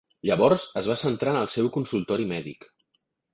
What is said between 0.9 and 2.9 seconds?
va centrar en el seu consultori mèdic.